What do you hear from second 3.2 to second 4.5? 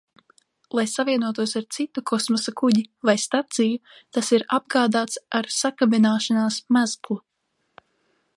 staciju, tas ir